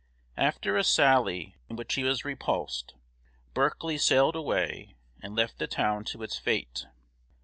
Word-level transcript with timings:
After 0.37 0.77
a 0.77 0.83
sally 0.83 1.57
in 1.69 1.75
which 1.75 1.93
he 1.93 2.03
was 2.03 2.25
repulsed, 2.25 2.95
Berkeley 3.53 3.99
sailed 3.99 4.35
away 4.35 4.95
and 5.21 5.35
left 5.35 5.59
the 5.59 5.67
town 5.67 6.05
to 6.05 6.23
its 6.23 6.39
fate. 6.39 6.87